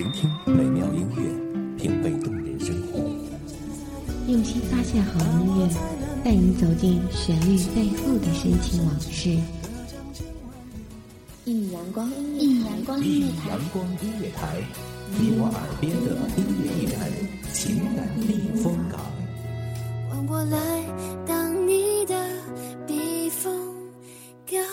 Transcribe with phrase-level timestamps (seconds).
[0.00, 3.00] 聆听美妙音乐，品味动人生活。
[4.28, 5.68] 用心发现好音乐，
[6.24, 9.36] 带你走进旋律背后的深情往事。
[11.44, 14.62] 一米阳光，一米阳光音乐台，阳光音乐台，
[15.18, 16.96] 你我耳边的音乐驿站，
[17.52, 18.98] 情感避风港。
[20.08, 20.82] 换我来
[21.26, 22.26] 当你的
[22.86, 23.52] 避风
[24.46, 24.64] 港。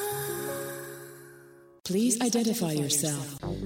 [1.84, 3.37] Please identify yourself.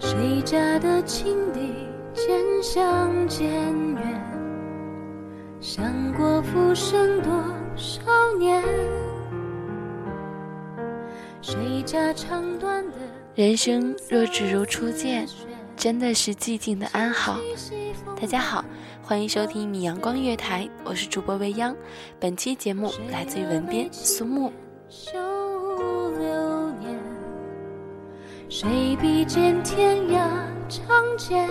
[0.00, 1.72] 谁家的情敌
[2.12, 4.20] 渐行渐远？
[5.60, 7.32] 想过浮生多
[7.76, 8.02] 少
[8.38, 8.62] 年？
[11.40, 12.96] 谁家长短的
[13.34, 15.26] 人生若只如初见，
[15.76, 17.38] 真的是寂静的安好。
[18.20, 18.64] 大家好，
[19.02, 21.74] 欢迎收听一米阳光月台，我是主播未央。
[22.20, 24.52] 本期节目来自于文编苏木。
[28.64, 30.26] 谁比肩天涯
[30.70, 31.46] 长剑？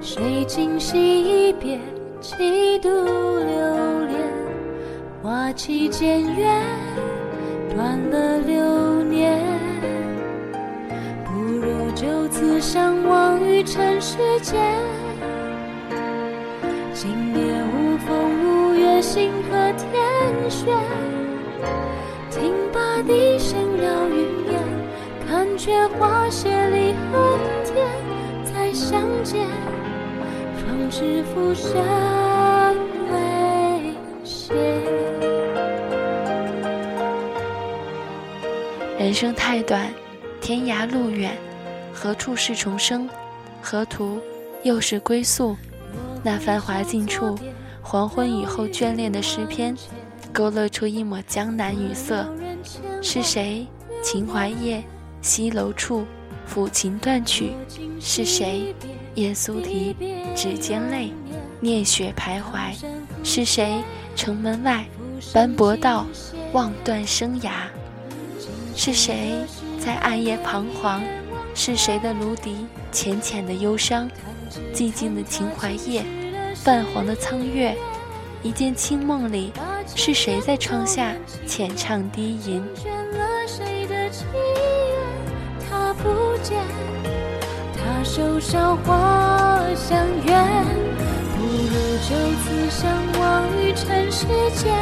[0.00, 1.80] 谁今夕一别，
[2.20, 4.20] 几度流连？
[5.20, 6.62] 花期渐远，
[7.74, 9.36] 断了流年。
[11.24, 14.62] 不如就此相忘于尘世间。
[16.94, 20.72] 今夜无风无月，星河天悬。
[22.30, 24.25] 听罢笛声绕云，
[25.66, 27.20] 却花谢离恨
[27.64, 27.84] 天。
[28.44, 29.48] 再相见，
[30.54, 31.74] 方知浮生
[33.10, 34.54] 未歇。
[38.96, 39.92] 人生太短，
[40.40, 41.36] 天涯路远，
[41.92, 43.10] 何处是重生？
[43.60, 44.20] 何途
[44.62, 45.56] 又是归宿？
[46.22, 47.36] 那繁华尽处，
[47.82, 49.76] 黄昏以后眷恋的诗篇，
[50.32, 52.24] 勾勒出一抹江南雨色。
[53.02, 53.66] 是谁？
[54.00, 54.84] 秦淮夜，
[55.26, 56.06] 西楼处，
[56.48, 57.52] 抚琴断曲。
[57.98, 58.72] 是谁？
[59.16, 59.96] 夜苏啼，
[60.36, 61.12] 指尖泪，
[61.58, 62.72] 念雪徘徊。
[63.24, 63.82] 是谁？
[64.14, 64.86] 城门外，
[65.32, 66.06] 斑驳道，
[66.52, 67.50] 望断生涯。
[68.76, 69.44] 是谁
[69.80, 71.02] 在暗夜彷徨？
[71.56, 74.08] 是谁的芦笛浅浅的忧伤？
[74.72, 76.04] 寂静的秦淮夜，
[76.54, 77.76] 泛黄的苍月，
[78.44, 79.52] 一见清梦里，
[79.96, 81.12] 是谁在窗下
[81.48, 82.62] 浅唱低吟？
[88.36, 90.34] 他手上花相约，
[91.36, 91.72] 不如
[92.06, 92.86] 就此相
[93.18, 93.24] 忘
[93.56, 94.74] 于尘世间。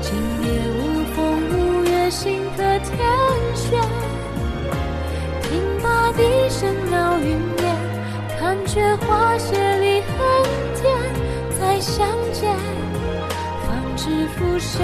[0.00, 0.46] 今夜
[0.78, 1.18] 无风
[1.50, 2.96] 无月，星河天
[3.54, 3.78] 悬。
[5.42, 7.76] 听罢笛声绕云烟，
[8.38, 10.16] 看却花谢离恨
[10.74, 10.90] 天。
[11.60, 12.56] 再相见，
[13.66, 14.80] 方知浮生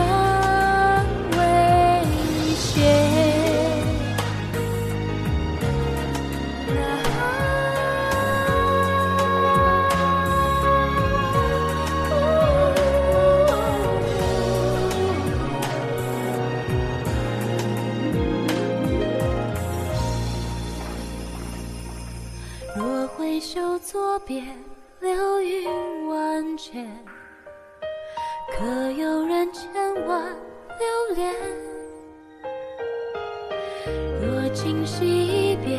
[33.85, 35.79] 若今夕一别，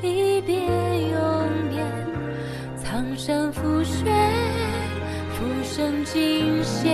[0.00, 1.18] 一别永
[1.70, 1.84] 年，
[2.82, 4.04] 苍山覆雪，
[5.30, 6.88] 浮生尽歇。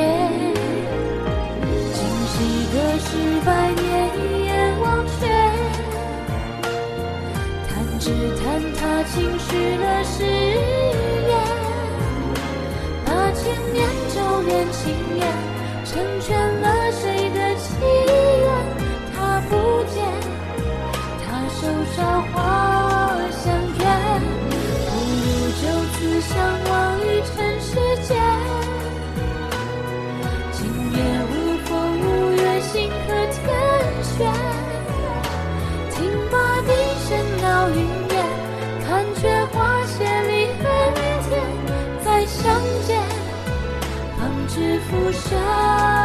[1.92, 2.34] 今夕
[2.72, 3.08] 得失，
[3.46, 3.80] 百年
[4.18, 5.18] 一眼忘却。
[7.68, 7.70] 弹
[8.00, 8.10] 指
[8.42, 8.44] 弹
[8.74, 10.24] 他轻许了誓
[11.28, 11.32] 言，
[13.04, 13.42] 八千
[13.72, 14.18] 年咒
[14.48, 14.80] 怨情
[15.16, 15.22] 缘，
[15.84, 16.28] 成全
[16.60, 17.68] 了谁的祈
[21.60, 21.98] 手照
[22.32, 22.38] 花
[23.30, 23.84] 香远，
[24.86, 24.90] 不
[25.20, 25.28] 如
[25.60, 25.62] 就
[25.92, 26.32] 此相
[26.70, 27.30] 忘于尘
[27.60, 27.68] 世
[28.02, 28.08] 间。
[30.52, 30.58] 今
[30.94, 30.98] 夜
[31.28, 31.32] 无
[31.66, 31.70] 风
[32.00, 32.02] 无
[32.32, 32.98] 月，星河
[33.30, 33.38] 天
[34.02, 34.16] 悬。
[35.90, 35.96] 听
[36.30, 36.68] 罢笛
[37.04, 37.08] 声
[37.42, 37.76] 绕云
[38.08, 38.16] 烟，
[38.88, 39.20] 看却
[39.52, 40.64] 花谢离恨
[41.28, 41.30] 天。
[42.02, 42.42] 再相
[42.86, 42.88] 见，
[44.16, 44.18] 方
[44.48, 45.99] 知浮生。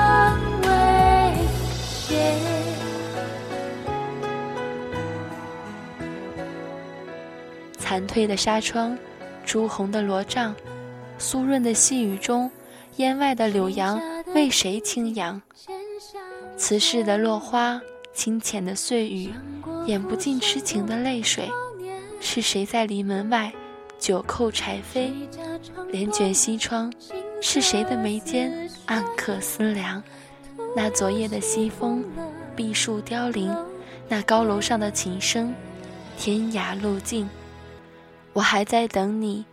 [7.95, 8.97] 蝉蜕的纱窗，
[9.45, 10.53] 朱红的罗帐，
[11.17, 12.51] 酥润的细雨中，
[12.97, 14.01] 烟外的柳杨
[14.33, 15.41] 为谁轻扬？
[16.57, 17.79] 此世的落花，
[18.13, 19.33] 清浅的碎雨，
[19.85, 21.49] 掩不尽痴情的泪水。
[22.19, 23.49] 是谁在篱门外，
[23.97, 25.13] 酒扣柴扉，
[25.89, 26.91] 帘卷西窗？
[27.41, 30.03] 是谁的眉间暗刻思量？
[30.75, 32.03] 那昨夜的西风，
[32.57, 33.55] 碧树凋零，
[34.09, 35.55] 那高楼上的琴声，
[36.17, 37.25] 天涯路尽。
[38.35, 39.45] 我还在等你，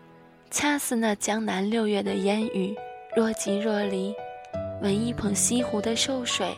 [0.51, 2.75] 恰似那江南六月的烟雨，
[3.15, 4.13] 若即若离。
[4.83, 6.53] 闻一捧西湖的瘦水，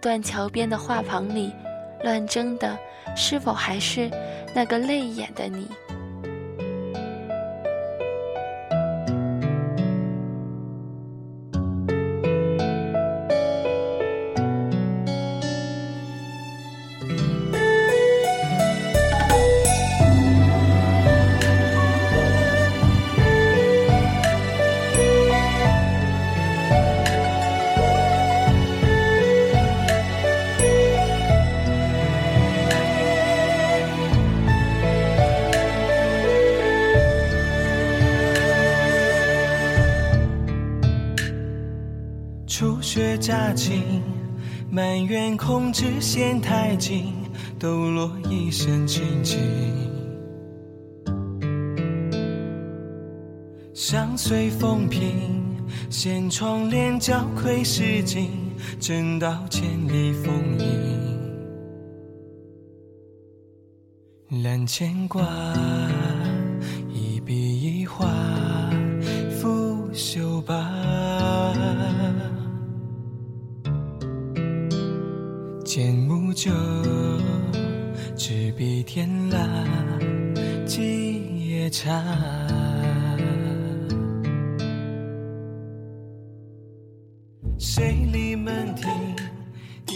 [0.00, 1.54] 断桥边的画舫里，
[2.02, 2.76] 乱争的
[3.16, 4.10] 是否还是
[4.52, 5.68] 那个泪眼的你？
[43.30, 44.02] 佳境，
[44.72, 47.14] 埋怨空枝嫌太紧，
[47.60, 49.38] 抖落一身清静。
[53.72, 55.56] 相随风平，
[55.88, 58.32] 掀窗帘，交愧诗经，
[58.80, 60.66] 正道千里风影。
[64.42, 65.22] 揽牵挂，
[75.72, 76.50] 剑木酒，
[78.16, 79.46] 执笔天蜡，
[80.66, 82.02] 几夜茶。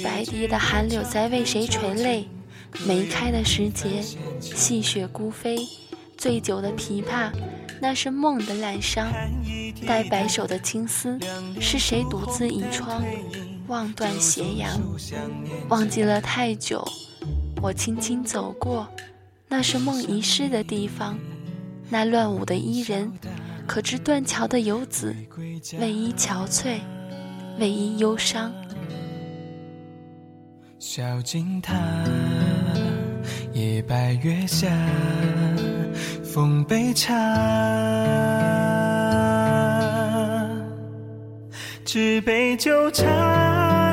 [0.04, 2.28] 白堤的寒柳在为谁垂泪？
[2.86, 4.00] 梅开的时节，
[4.40, 5.58] 细雪孤飞。
[6.16, 7.32] 醉酒的琵琶，
[7.82, 9.12] 那是梦的滥伤。
[9.84, 11.18] 待白首的青丝，
[11.60, 13.02] 是谁独自倚窗？
[13.66, 14.78] 望断斜阳，
[15.68, 16.86] 忘记了太久。
[17.62, 18.86] 我轻轻走过，
[19.48, 21.18] 那是梦遗失的地方。
[21.88, 23.10] 那乱舞的伊人，
[23.66, 25.14] 可知断桥的游子，
[25.80, 26.78] 为伊憔悴，
[27.58, 28.52] 为伊忧伤。
[30.78, 31.74] 小径塔，
[33.54, 34.68] 夜白月下，
[36.22, 37.14] 风杯茶。
[41.94, 43.06] 纸杯酒茶，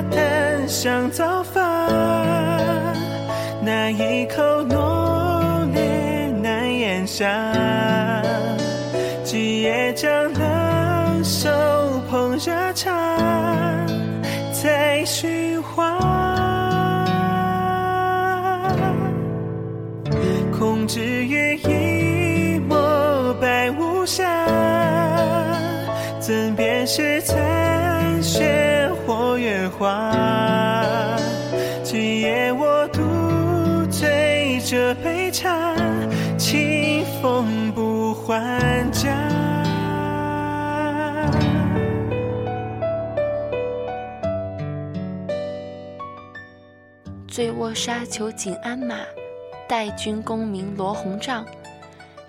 [0.09, 1.61] 淡香早发，
[3.61, 7.53] 那一口浓烈难咽下。
[9.23, 11.47] 几夜将冷手
[12.09, 12.91] 捧热茶，
[14.51, 15.95] 在寻花。
[20.57, 24.25] 空枝余一抹白无瑕，
[26.19, 27.80] 怎辨是残？
[29.41, 31.17] 月华，
[31.83, 33.01] 今夜我独
[33.89, 35.75] 醉这杯茶，
[36.37, 39.09] 清风不还家。
[47.27, 48.97] 醉卧沙丘锦鞍马，
[49.67, 51.43] 待君功名罗红帐。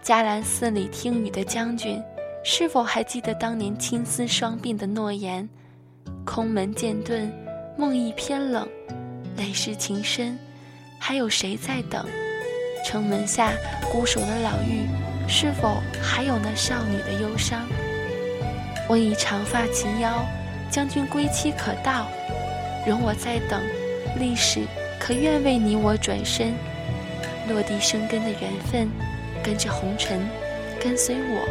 [0.02, 2.02] 迦兰寺里听雨的将军，
[2.42, 5.46] 是否还记得当年青丝双鬓的诺言？
[6.24, 7.30] 空门渐顿，
[7.76, 8.66] 梦意偏冷，
[9.36, 10.38] 泪湿情深，
[10.98, 12.06] 还有谁在等？
[12.86, 13.52] 城门下
[13.90, 14.86] 孤守的老妪，
[15.28, 17.66] 是否还有那少女的忧伤？
[18.88, 20.24] 我已长发及腰，
[20.70, 22.06] 将军归期可到，
[22.86, 23.60] 容我再等，
[24.18, 24.60] 历史
[25.00, 26.54] 可愿为你我转身？
[27.48, 28.88] 落地生根的缘分，
[29.42, 30.20] 跟着红尘，
[30.80, 31.48] 跟随我，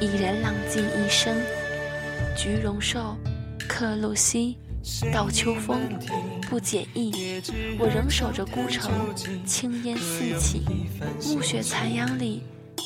[0.00, 1.34] 一人浪迹一生。
[2.36, 3.16] 菊容寿。
[3.68, 4.56] 客路西，
[5.12, 5.80] 到秋风
[6.48, 7.12] 不解意。
[7.78, 8.92] 我仍守着孤城，
[9.44, 10.62] 青烟四起，
[11.26, 12.42] 暮雪残阳里，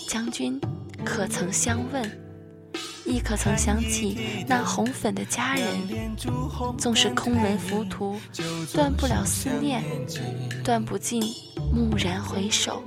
[0.08, 0.60] 将军
[1.04, 2.08] 可曾相问？
[3.04, 6.16] 亦可曾想起那红粉的佳人？
[6.76, 8.16] 纵是空门浮屠，
[8.72, 9.82] 断不了思念，
[10.64, 11.22] 断不尽
[11.72, 12.82] 蓦然回首。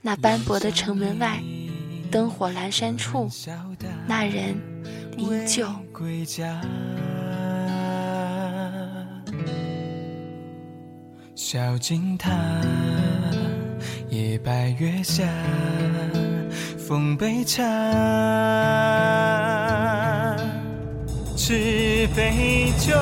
[0.00, 1.42] 那斑驳的城门外，
[2.10, 3.28] 灯火阑珊处，
[4.06, 4.56] 那人
[5.18, 5.66] 依旧。
[5.92, 6.60] 归家，
[11.34, 12.30] 小径塔，
[14.10, 15.24] 夜白月下，
[16.78, 17.64] 奉杯茶，
[21.36, 22.94] 纸杯酒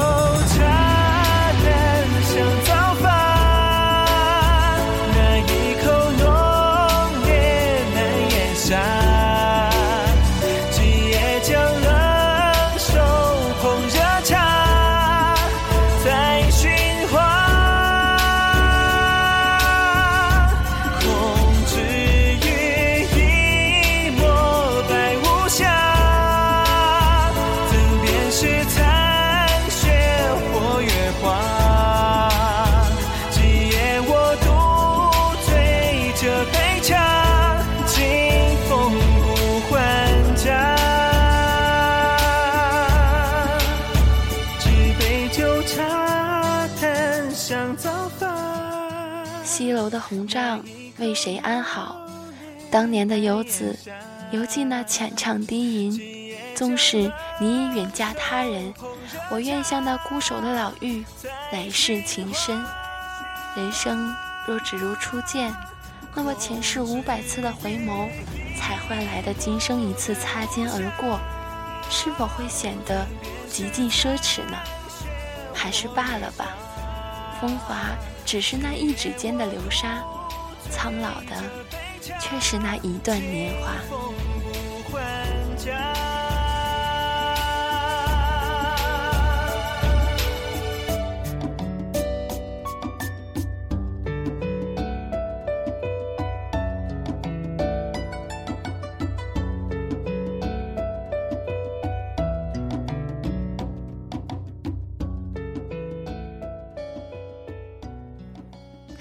[49.76, 50.64] 楼的红帐
[50.99, 51.97] 为谁安好？
[52.71, 53.78] 当年的游子，
[54.33, 56.35] 犹记那浅唱低吟。
[56.54, 58.73] 纵使你已远嫁他人，
[59.30, 61.04] 我愿向那孤守的老妪，
[61.52, 62.64] 来世情深。
[63.54, 64.14] 人生
[64.47, 65.54] 若只如初见，
[66.14, 68.09] 那么前世五百次的回眸，
[68.59, 71.21] 才换来的今生一次擦肩而过，
[71.90, 73.06] 是否会显得
[73.50, 74.56] 极尽奢侈呢？
[75.52, 76.56] 还是罢了吧。
[77.38, 77.76] 风华
[78.26, 80.02] 只是那一指间的流沙，
[80.68, 81.42] 苍老的
[82.21, 84.06] 却是那一段年华。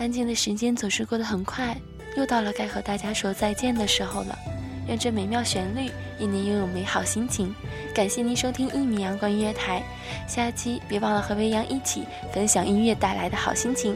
[0.06, 1.76] 安静的时间总是过得很快，
[2.16, 4.38] 又到了该和大家说再见的时候了。
[4.88, 7.52] 愿这美妙旋律一年拥有美好心情。
[7.92, 9.82] 感谢您收听一米阳光音乐台，
[10.28, 13.96] 下期别忘了和微阳一起分享音乐带来的好心情。